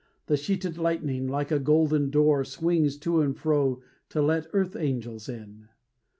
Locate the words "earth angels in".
4.51-5.67